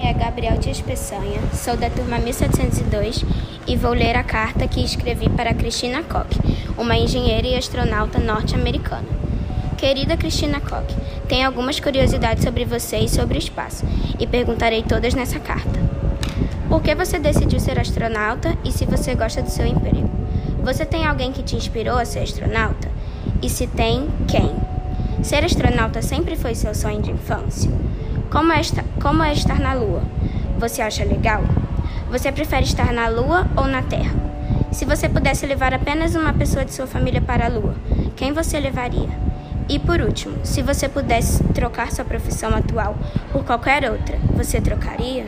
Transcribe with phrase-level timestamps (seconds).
[0.00, 3.24] é Gabriel Dias Peçanha, sou da turma 1702
[3.66, 6.38] e vou ler a carta que escrevi para Cristina Koch,
[6.76, 9.08] uma engenheira e astronauta norte-americana.
[9.76, 10.94] Querida Cristina Koch,
[11.28, 13.84] tenho algumas curiosidades sobre você e sobre o espaço,
[14.18, 15.80] e perguntarei todas nessa carta.
[16.68, 20.08] Por que você decidiu ser astronauta e se você gosta do seu emprego?
[20.62, 22.88] Você tem alguém que te inspirou a ser astronauta?
[23.42, 24.54] E se tem, quem?
[25.22, 27.70] Ser astronauta sempre foi seu sonho de infância?
[28.30, 30.02] Como é, estar, como é estar na Lua?
[30.58, 31.42] Você acha legal?
[32.10, 34.14] Você prefere estar na Lua ou na Terra?
[34.70, 37.74] Se você pudesse levar apenas uma pessoa de sua família para a Lua,
[38.16, 39.08] quem você levaria?
[39.66, 42.96] E por último, se você pudesse trocar sua profissão atual
[43.32, 45.24] por qualquer outra, você trocaria?